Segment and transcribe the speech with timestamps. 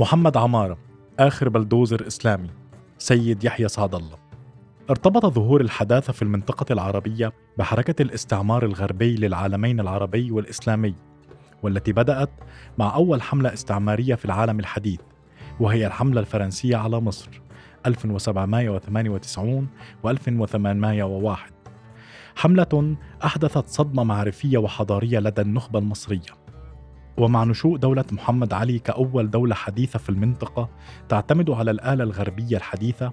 [0.00, 0.78] محمد عمارة
[1.18, 2.50] آخر بلدوزر إسلامي
[2.98, 4.16] سيد يحيى سعد الله.
[4.90, 10.94] ارتبط ظهور الحداثة في المنطقة العربية بحركة الاستعمار الغربي للعالمين العربي والإسلامي
[11.62, 12.30] والتي بدأت
[12.78, 15.00] مع أول حملة استعمارية في العالم الحديث
[15.60, 17.40] وهي الحملة الفرنسية على مصر
[17.86, 19.68] 1798
[20.02, 21.52] و 1801
[22.36, 26.47] حملة أحدثت صدمة معرفية وحضارية لدى النخبة المصرية.
[27.18, 30.68] ومع نشوء دولة محمد علي كأول دولة حديثة في المنطقة
[31.08, 33.12] تعتمد على الآلة الغربية الحديثة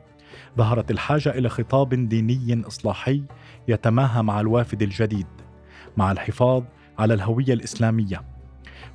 [0.58, 3.24] ظهرت الحاجة إلى خطاب ديني إصلاحي
[3.68, 5.28] يتماهى مع الوافد الجديد
[5.98, 6.64] مع الحفاظ
[7.00, 8.22] على الهوية الإسلامية.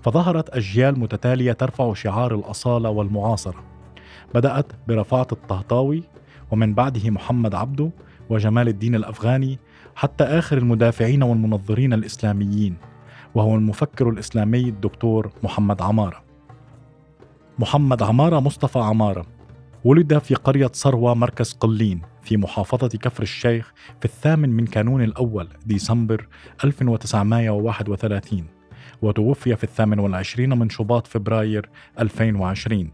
[0.02, 3.64] فظهرت أجيال متتالية ترفع شعار الأصالة والمعاصرة.
[4.34, 6.02] بدأت برفاعة الطهطاوي
[6.50, 7.90] ومن بعده محمد عبده
[8.30, 9.58] وجمال الدين الأفغاني
[9.94, 12.76] حتى آخر المدافعين والمنظرين الإسلاميين.
[13.34, 16.22] وهو المفكر الإسلامي الدكتور محمد عمارة.
[17.58, 19.26] محمد عمارة مصطفى عمارة.
[19.84, 25.48] ولد في قرية صروة مركز قلين في محافظة كفر الشيخ في الثامن من كانون الأول
[25.66, 26.28] ديسمبر
[26.64, 28.44] 1931
[29.02, 32.90] وتوفي في الثامن والعشرين من شباط فبراير 2020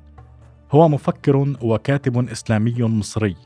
[0.73, 3.37] هو مفكر وكاتب إسلامي مصري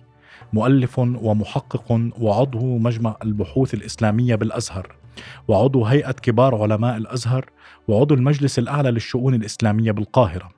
[0.53, 5.00] مؤلف ومحقق وعضو مجمع البحوث الإسلامية بالأزهر.
[5.49, 7.51] وعضو هيئة كبار علماء الأزهر
[7.89, 10.51] وعضو المجلس الأعلى للشؤون الإسلامية بالقاهرة.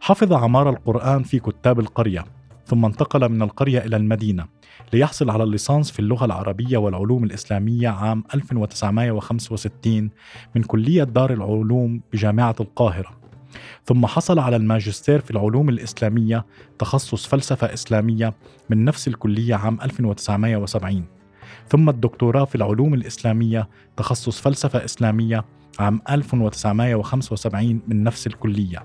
[0.00, 2.24] حفظ عمار القرآن في كتاب القرية
[2.66, 4.46] ثم انتقل من القرية إلى المدينة
[4.92, 10.10] ليحصل على الليسانس في اللغة العربية والعلوم الإسلامية عام 1965
[10.54, 13.10] من كلية دار العلوم بجامعة القاهرة.
[13.84, 16.46] ثم حصل على الماجستير في العلوم الإسلامية
[16.78, 18.34] تخصص فلسفة إسلامية
[18.70, 21.19] من نفس الكلية عام 1970
[21.70, 25.44] ثم الدكتوراه في العلوم الإسلامية تخصص فلسفة إسلامية
[25.78, 28.84] عام 1975 من نفس الكلية.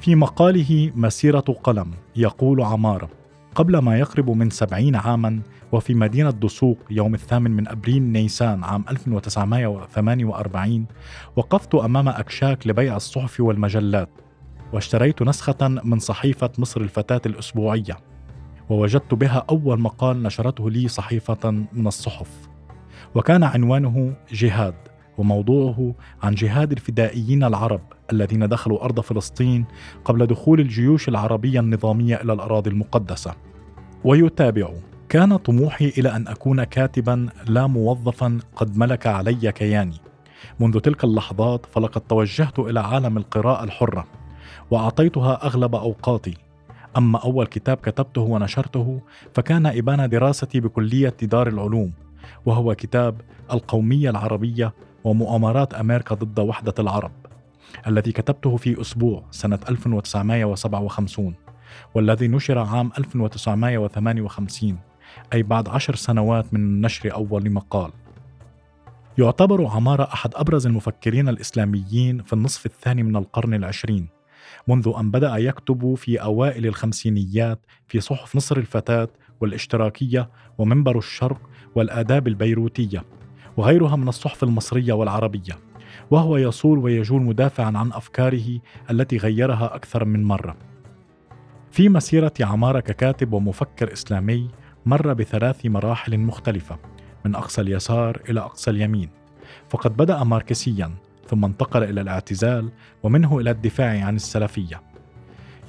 [0.00, 3.08] في مقاله مسيرة قلم يقول عمارة
[3.54, 5.40] قبل ما يقرب من سبعين عاما
[5.72, 10.86] وفي مدينة دسوق يوم الثامن من أبريل نيسان عام 1948
[11.36, 14.08] وقفت أمام أكشاك لبيع الصحف والمجلات
[14.72, 17.96] واشتريت نسخة من صحيفة مصر الفتاة الأسبوعية.
[18.70, 22.48] ووجدت بها أول مقال نشرته لي صحيفة من الصحف.
[23.14, 24.74] وكان عنوانه جهاد
[25.18, 27.80] وموضوعه عن جهاد الفدائيين العرب
[28.12, 29.64] الذين دخلوا أرض فلسطين
[30.04, 33.34] قبل دخول الجيوش العربية النظامية إلى الأراضي المقدسة.
[34.04, 34.70] ويتابع.
[35.08, 39.96] كان طموحي إلى أن أكون كاتبا لا موظفا قد ملك علي كياني.
[40.60, 44.04] منذ تلك اللحظات فلقد توجهت إلى عالم القراءة الحرة
[44.70, 46.47] وأعطيتها أغلب أوقاتي.
[46.98, 49.00] أما أول كتاب كتبته ونشرته
[49.34, 51.92] فكان إبان دراستي بكلية دار العلوم
[52.46, 53.20] وهو كتاب
[53.52, 57.12] القومية العربية ومؤامرات أمريكا ضد وحدة العرب
[57.86, 61.34] الذي كتبته في أسبوع سنة 1957
[61.94, 64.78] والذي نشر عام 1958
[65.32, 67.90] أي بعد عشر سنوات من نشر أول مقال.
[69.18, 74.08] يعتبر عمارة أحد أبرز المفكرين الإسلاميين في النصف الثاني من القرن العشرين.
[74.68, 79.08] منذ أن بدأ يكتب في أوائل الخمسينيات في صحف مصر الفتاة
[79.40, 81.40] والاشتراكية ومنبر الشرق
[81.74, 83.04] والآداب البيروتية
[83.56, 85.58] وغيرها من الصحف المصرية والعربية
[86.10, 88.60] وهو يصول ويجول مدافعا عن أفكاره
[88.90, 90.56] التي غيرها أكثر من مرة.
[91.70, 94.50] في مسيرة عمارة ككاتب ومفكر إسلامي
[94.86, 96.78] مر بثلاث مراحل مختلفة
[97.24, 99.10] من أقصى اليسار إلى أقصى اليمين
[99.68, 100.94] فقد بدأ ماركسيا
[101.28, 102.68] ثم انتقل إلى الاعتزال
[103.02, 104.82] ومنه إلى الدفاع عن السلفية.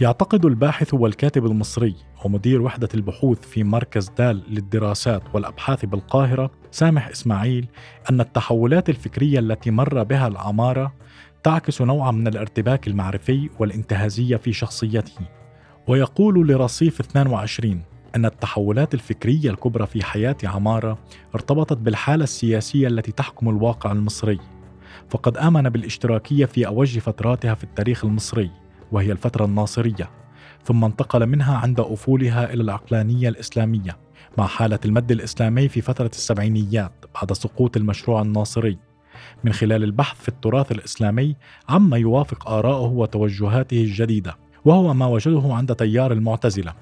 [0.02, 7.68] يعتقد الباحث والكاتب المصري ومدير وحدة البحوث في مركز دال للدراسات والأبحاث بالقاهرة سامح إسماعيل
[8.10, 10.94] أن التحولات الفكرية التي مر بها العمارة
[11.44, 15.22] تعكس نوعا من الارتباك المعرفي والانتهازية في شخصيته.
[15.88, 17.82] ويقول لرصيف 22
[18.16, 20.98] أن التحولات الفكرية الكبرى في حياة عمارة
[21.36, 24.40] ارتبطت بالحالة السياسية التي تحكم الواقع المصري.
[25.10, 28.52] فقد آمن بالاشتراكية في أوج فتراتها في التاريخ المصري
[28.92, 30.10] وهي الفترة الناصرية
[30.64, 33.98] ثم انتقل منها عند أفولها إلى العقلانية الإسلامية
[34.38, 38.78] مع حالة المد الإسلامي في فترة السبعينيات بعد سقوط المشروع الناصري.
[39.44, 41.36] من خلال البحث في التراث الإسلامي
[41.70, 46.74] عما يوافق آراءه وتوجهاته الجديدة وهو ما وجده عند تيار المعتزلة.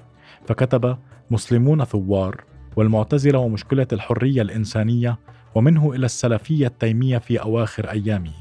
[0.46, 0.96] فكتب
[1.30, 2.44] مسلمون ثوار
[2.76, 5.18] والمعتزلة ومشكلة الحرية الإنسانية
[5.58, 8.32] ومنه إلى السلفية التيمية في أواخر أيامه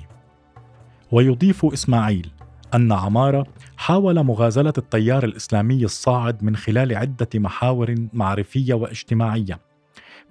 [1.12, 2.30] ويضيف إسماعيل
[2.74, 3.46] أن عمارة
[3.78, 9.60] حاول مغازلة التيار الإسلامي الصاعد من خلال عدة محاور معرفية واجتماعية.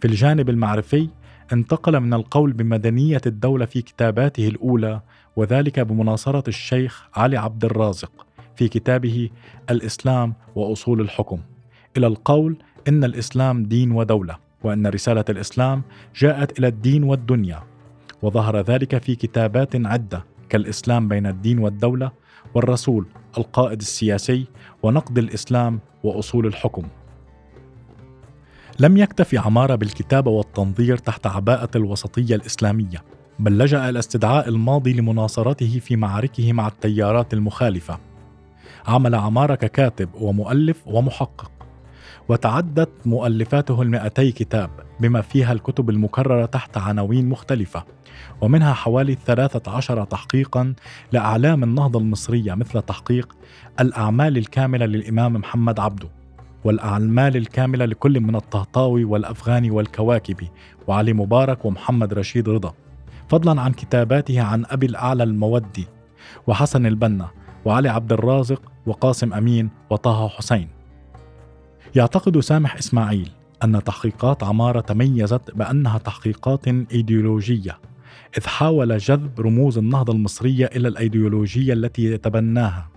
[0.00, 1.08] في الجانب المعرفي
[1.52, 5.00] انتقل من القول بمدنية الدولة في كتاباته الأولى
[5.36, 9.30] وذلك بمناصرة الشيخ علي عبد الرازق في كتابه
[9.70, 11.40] الإسلام وأصول الحكم
[11.96, 12.56] إلى القول
[12.88, 15.82] إن الإسلام دين ودولة وأن رسالة الإسلام
[16.16, 17.62] جاءت إلى الدين والدنيا
[18.22, 22.12] وظهر ذلك في كتابات عدة كالإسلام بين الدين والدولة
[22.54, 23.06] والرسول
[23.38, 24.46] القائد السياسي
[24.82, 26.82] ونقد الإسلام وأصول الحكم.
[28.78, 33.02] لم يكتف عمارة بالكتابة والتنظير تحت عباءة الوسطية الإسلامية
[33.38, 37.98] بل لجأ إلى استدعاء الماضي لمناصرته في معاركه مع التيارات المخالفة.
[38.86, 41.55] عمل عمارة ككاتب ومؤلف ومحقق.
[42.28, 44.70] وتعدت مؤلفاته المئتي كتاب
[45.00, 47.84] بما فيها الكتب المكررة تحت عناوين مختلفة
[48.40, 50.74] ومنها حوالي 13 تحقيقا
[51.12, 53.36] لأعلام النهضة المصرية مثل تحقيق
[53.80, 56.08] الأعمال الكاملة للإمام محمد عبده
[56.64, 60.50] والأعمال الكاملة لكل من الطهطاوي والأفغاني والكواكبي
[60.86, 62.74] وعلي مبارك ومحمد رشيد رضا
[63.28, 65.86] فضلا عن كتاباته عن أبي الأعلى المودي
[66.46, 67.28] وحسن البنا
[67.64, 70.75] وعلي عبد الرازق وقاسم أمين وطه حسين.
[71.96, 73.30] يعتقد سامح إسماعيل
[73.64, 77.78] أن تحقيقات عمارة تميزت بأنها تحقيقات إيديولوجية
[78.38, 82.88] إذ حاول جذب رموز النهضة المصرية إلى الأيديولوجية التي يتبناها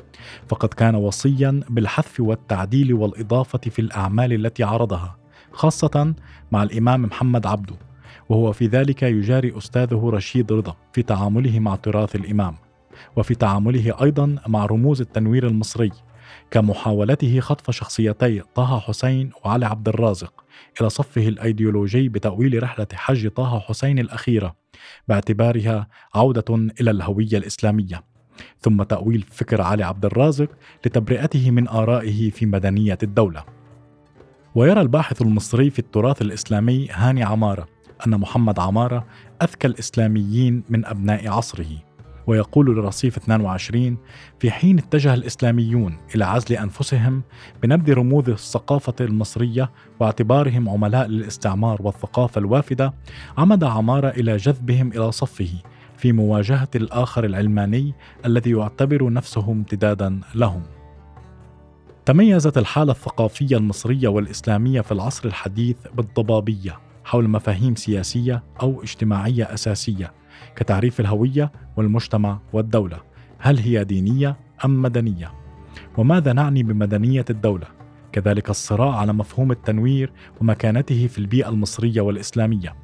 [0.48, 5.18] فقد كان وصيا بالحذف والتعديل والإضافة في الأعمال التي عرضها
[5.52, 6.14] خاصة
[6.52, 7.76] مع الإمام محمد عبده
[8.30, 12.56] وهو في ذلك يجاري أستاذه رشيد رضا في تعامله مع تراث الإمام
[13.16, 15.92] وفي تعامله أيضا مع رموز التنوير المصري.
[16.52, 20.44] كمحاولته خطف شخصيتي طه حسين وعلي عبد الرازق
[20.82, 24.56] إلى صفه الأيديولوجي بتأويل رحلة حج طه حسين الأخيرة
[25.08, 28.04] باعتبارها عودة إلى الهوية الإسلامية.
[28.60, 30.50] ثم تأويل فكر علي عبد الرازق
[30.86, 33.44] لتبرئته من آرائه في مدنية الدولة.
[34.56, 37.68] ويرى الباحث المصري في التراث الإسلامي هاني عمارة
[38.08, 39.06] أن محمد عمارة
[39.42, 41.89] أذكى الإسلاميين من أبناء عصره.
[42.30, 43.98] ويقول لرصيف 22
[44.40, 47.22] في حين اتجه الإسلاميون إلى عزل أنفسهم
[47.64, 52.94] بنبذ رموز الثقافة المصرية واعتبارهم عملاء للاستعمار والثقافة الوافدة
[53.38, 55.50] عمد عمارة إلى جذبهم إلى صفه
[55.98, 57.94] في مواجهة الآخر العلماني
[58.26, 60.64] الذي يعتبر نفسه امتدادا لهم.
[62.06, 70.20] تميزت الحالة الثقافية المصرية والإسلامية في العصر الحديث بالضبابية حول مفاهيم سياسية أو اجتماعية أساسية
[70.56, 72.98] كتعريف الهوية والمجتمع والدولة
[73.40, 75.34] هل هي دينية أم مدنية؟
[75.98, 77.68] وماذا نعني بمدنية الدولة؟
[78.12, 82.76] كذلك الصراع على مفهوم التنوير ومكانته في البيئة المصرية والإسلامية.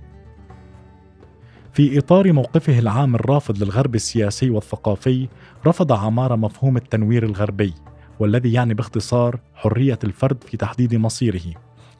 [1.73, 5.27] في إطار موقفه العام الرافض للغرب السياسي والثقافي،
[5.67, 7.73] رفض عمارة مفهوم التنوير الغربي،
[8.19, 11.53] والذي يعني باختصار حرية الفرد في تحديد مصيره،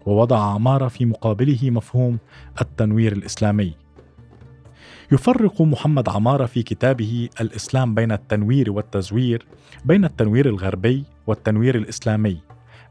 [0.06, 2.18] ووضع عمارة في مقابله مفهوم
[2.62, 3.85] التنوير الإسلامي.
[5.12, 9.46] يفرق محمد عمارة في كتابه الإسلام بين التنوير والتزوير
[9.86, 12.42] بين التنوير الغربي والتنوير الإسلامي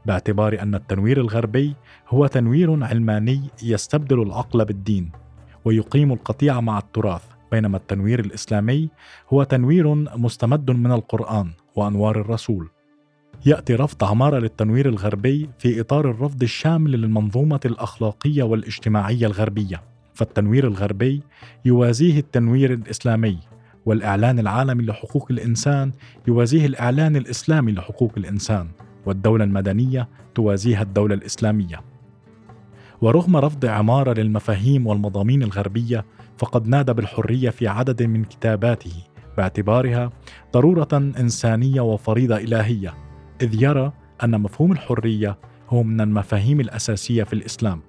[0.05, 1.75] باعتبار أن التنوير الغربي
[2.07, 5.11] هو تنوير علماني يستبدل العقل بالدين
[5.65, 7.21] ويقيم القطيعة مع التراث
[7.51, 8.89] بينما التنوير الإسلامي
[9.29, 12.69] هو تنوير مستمد من القرآن وأنوار الرسول.
[13.45, 19.94] يأتي رفض عمارة للتنوير الغربي في إطار الرفض الشامل للمنظومة الأخلاقية والاجتماعية الغربية.
[20.15, 21.21] فالتنوير الغربي
[21.65, 23.37] يوازيه التنوير الإسلامي
[23.85, 25.91] والإعلان العالمي لحقوق الإنسان
[26.27, 28.67] يوازيه الإعلان الإسلامي لحقوق الإنسان
[29.05, 31.81] والدولة المدنية توازيها الدولة الإسلامية.
[33.01, 36.05] ورغم رفض عماره للمفاهيم والمضامين الغربية
[36.37, 38.93] فقد نادى بالحرية في عدد من كتاباته
[39.37, 40.09] باعتبارها
[40.53, 42.93] ضرورة إنسانية وفريضة إلهية
[43.41, 43.91] إذ يرى
[44.23, 45.37] أن مفهوم الحرية
[45.69, 47.81] هو من المفاهيم الأساسية في الإسلام.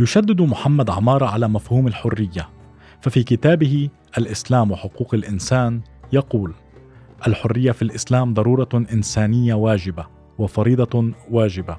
[0.00, 2.48] يشدد محمد عمارة على مفهوم الحرية.
[3.00, 5.80] ففي كتابه الإسلام وحقوق الإنسان
[6.12, 6.54] يقول
[7.26, 10.06] الحرية في الإسلام ضرورة إنسانية واجبة
[10.38, 11.76] وفريضة واجبة.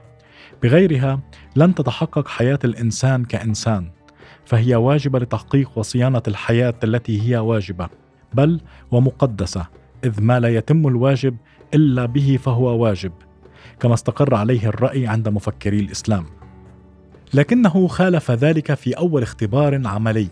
[0.64, 1.20] بغيرها
[1.56, 3.92] لن تتحقق حياة الإنسان كإنسان
[4.46, 7.90] فهي واجبة لتحقيق وصيانة الحياة التي هي واجبة
[8.34, 9.68] بل ومقدسة
[10.04, 11.38] إذ ما لا يتم الواجب
[11.74, 13.12] إلا به فهو واجب
[13.80, 16.26] كما استقر عليه الرأي عند مفكري الإسلام.
[17.34, 20.28] لكنه خالف ذلك في أول اختبار عملي.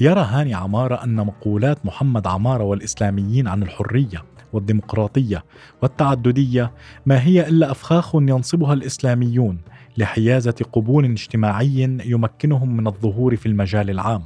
[0.00, 5.44] يرى هاني عمارة أن مقولات محمد عمارة والإسلاميين عن الحرية والديمقراطية
[5.82, 6.72] والتعددية
[7.06, 9.58] ما هي إلا أفخاخ ينصبها الإسلاميون
[9.96, 14.22] لحيازة قبول اجتماعي يمكنهم من الظهور في المجال العام.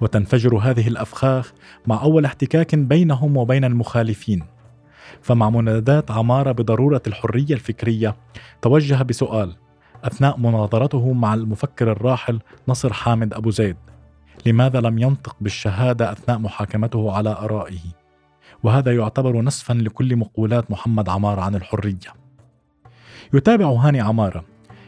[0.00, 1.52] وتنفجر هذه الأفخاخ
[1.86, 4.42] مع أول احتكاك بينهم وبين المخالفين.
[5.22, 8.16] فمع منادات عمارة بضرورة الحرية الفكرية
[8.62, 9.56] توجه بسؤال
[10.04, 13.76] أثناء مناظرته مع المفكر الراحل نصر حامد أبو زيد
[14.46, 17.80] لماذا لم ينطق بالشهادة أثناء محاكمته على آرائه؟
[18.62, 22.14] وهذا يعتبر نسفا لكل مقولات محمد عمارة عن الحرية.
[23.34, 24.44] يتابع هاني عمارة.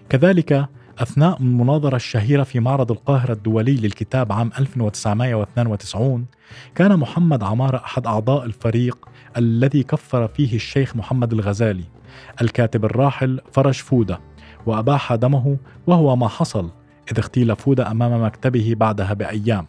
[0.09, 0.69] كذلك
[0.99, 6.27] أثناء المناظرة الشهيرة في معرض القاهرة الدولي للكتاب عام 1992
[6.75, 11.85] كان محمد عمارة أحد أعضاء الفريق الذي كفر فيه الشيخ محمد الغزالي
[12.43, 14.21] الكاتب الراحل فرج فودة.
[14.67, 15.57] وأباح دمه
[15.87, 16.71] وهو ما حصل
[17.13, 19.67] إذ اغتيل فودة أمام مكتبه بعدها بأيام.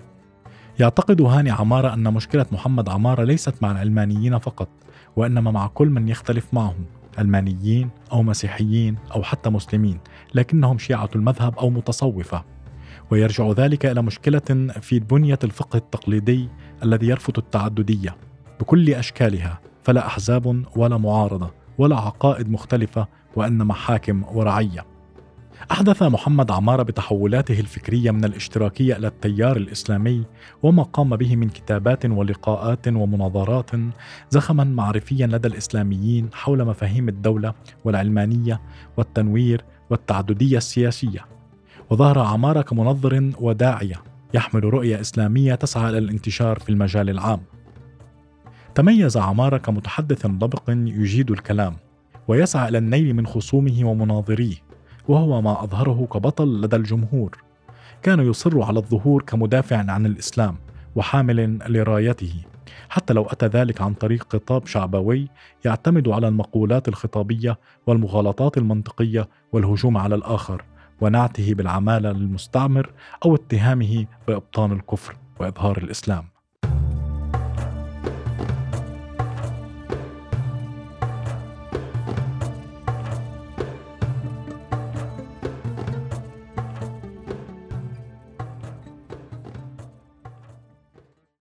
[0.79, 4.69] يعتقد هاني عمارة أن مشكلة محمد عمارة ليست مع العلمانيين فقط
[5.15, 6.85] وإنما مع كل من يختلف معهم
[7.17, 9.99] علمانيين أو مسيحيين أو حتى مسلمين
[10.33, 12.43] لكنهم شيعة المذهب أو متصوفة.
[13.11, 16.49] ويرجع ذلك إلى مشكلة في بنية الفقه التقليدي
[16.83, 18.15] الذي يرفض التعددية.
[18.59, 23.07] بكل أشكالها فلا أحزاب ولا معارضة ولا عقائد مختلفة
[23.38, 24.86] وإنما حاكم ورعية.
[25.72, 30.25] أحدث محمد عمارة بتحولاته الفكرية من الاشتراكية إلى التيار الإسلامي
[30.63, 33.72] وما قام به من كتابات ولقاءات ومناظرات
[34.29, 37.53] زخما معرفيا لدى الإسلاميين حول مفاهيم الدولة
[37.86, 38.62] والعلمانية
[38.98, 41.25] والتنوير والتعددية السياسية.
[41.89, 43.96] وظهر عمارة كمنظر وداعية
[44.34, 47.39] يحمل رؤية إسلامية تسعى إلى الانتشار في المجال العام.
[48.75, 51.87] تميز عمارة كمتحدث ضبق يجيد الكلام.
[52.27, 54.55] ويسعى إلى النيل من خصومه ومناظريه
[55.07, 57.38] وهو ما أظهره كبطل لدى الجمهور.
[58.03, 60.55] كان يصر على الظهور كمدافع عن الإسلام
[60.96, 62.34] وحامل لرايته.
[62.89, 65.27] حتى لو أتى ذلك عن طريق خطاب شعبوي
[65.65, 70.63] يعتمد على المقولات الخطابية والمغالطات المنطقية والهجوم على الآخر
[71.01, 72.91] ونعته بالعمالة للمستعمر
[73.25, 76.37] أو اتهامه بإبطان الكفر وإظهار الإسلام.